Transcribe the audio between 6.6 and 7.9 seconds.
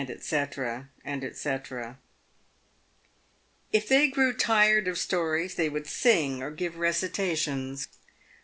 recitations.